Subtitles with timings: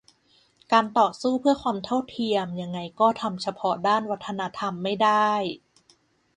[0.71, 5.31] การต่อสู้เพื่อความเท่าเทียมยังไงก็ทำเฉพาะด้านวัฒนธรรมไม่ได้